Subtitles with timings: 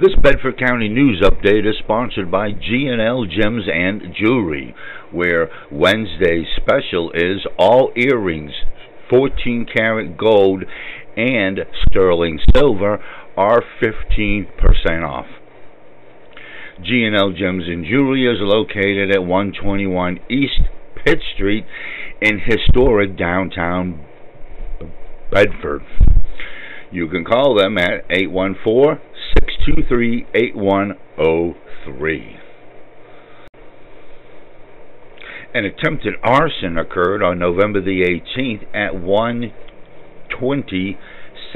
[0.00, 4.74] This Bedford County News Update is sponsored by G&L Gems and Jewelry,
[5.12, 8.50] where Wednesday's special is all earrings,
[9.08, 10.64] 14 karat gold,
[11.16, 13.00] and sterling silver
[13.36, 14.48] are 15%
[15.08, 15.26] off.
[16.82, 20.62] G&L Gems and Jewelry is located at 121 East
[21.04, 21.66] Pitt Street
[22.20, 24.04] in historic downtown
[25.30, 25.82] Bedford.
[26.90, 28.98] You can call them at 814
[29.66, 32.36] 623 8103.
[35.54, 40.98] An attempted arson occurred on November the 18th at 120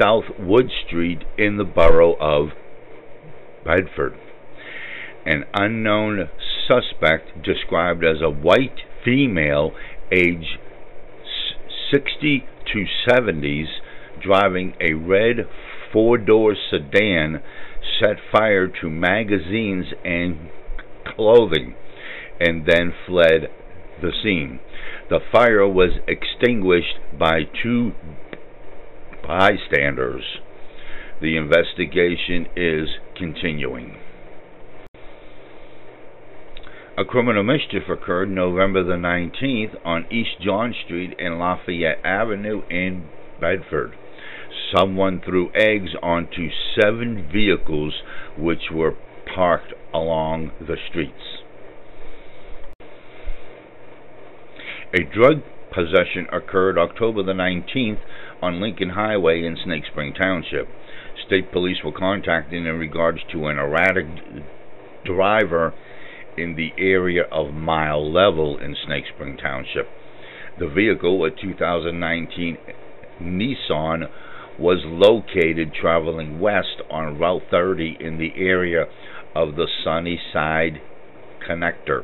[0.01, 2.53] South Wood Street in the borough of
[3.63, 4.17] Bedford.
[5.25, 6.29] An unknown
[6.67, 9.75] suspect, described as a white female,
[10.11, 10.57] age
[11.91, 13.67] 60 to 70s,
[14.19, 15.47] driving a red
[15.91, 17.41] four door sedan,
[17.99, 20.49] set fire to magazines and
[21.15, 21.75] clothing
[22.39, 23.49] and then fled
[24.01, 24.59] the scene.
[25.09, 27.93] The fire was extinguished by two
[29.27, 30.23] bystanders.
[31.21, 33.97] The investigation is continuing.
[36.97, 43.05] A criminal mischief occurred November the 19th on East John Street and Lafayette Avenue in
[43.39, 43.95] Bedford.
[44.75, 47.93] Someone threw eggs onto seven vehicles
[48.37, 48.95] which were
[49.35, 51.39] parked along the streets.
[54.93, 57.99] A drug possession occurred October the 19th
[58.41, 60.67] on Lincoln Highway in Snake Spring Township.
[61.27, 64.05] State police were contacted in regards to an erratic
[65.05, 65.73] driver
[66.37, 69.87] in the area of Mile Level in Snake Spring Township.
[70.59, 72.57] The vehicle, a 2019
[73.21, 74.09] Nissan,
[74.59, 78.85] was located traveling west on Route 30 in the area
[79.35, 80.81] of the Sunnyside
[81.47, 82.03] Connector.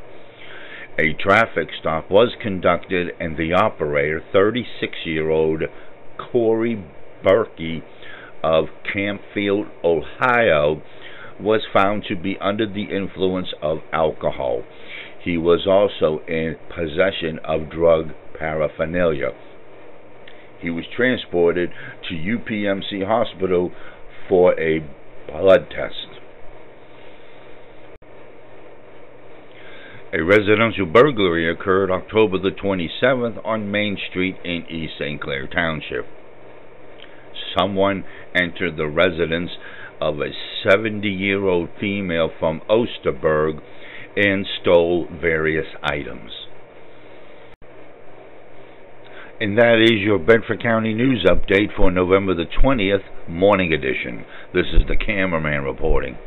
[0.98, 5.64] A traffic stop was conducted, and the operator, 36 year old
[6.18, 6.82] Corey
[7.24, 7.84] Berkey
[8.42, 10.82] of Canfield, Ohio,
[11.40, 14.64] was found to be under the influence of alcohol.
[15.22, 19.32] He was also in possession of drug paraphernalia.
[20.62, 21.72] He was transported
[22.10, 23.72] to UPMC Hospital
[24.28, 24.80] for a
[25.28, 26.22] blood test.
[30.14, 35.20] A residential burglary occurred October the 27th on Main Street in East St.
[35.20, 36.06] Clair Township.
[37.58, 39.52] Someone entered the residence
[40.00, 40.32] of a
[40.64, 43.62] 70 year old female from Osterburg
[44.16, 46.45] and stole various items.
[49.38, 54.24] And that is your Bedford County News Update for November the 20th, morning edition.
[54.54, 56.18] This is the cameraman reporting.